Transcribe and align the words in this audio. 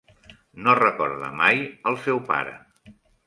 No 0.67 0.73
recorda 0.79 1.29
mai 1.43 1.61
el 1.91 1.99
seu 2.07 2.25
pare. 2.33 2.57